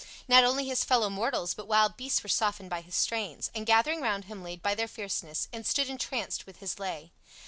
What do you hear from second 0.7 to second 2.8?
fellow mortals but wild beasts were softened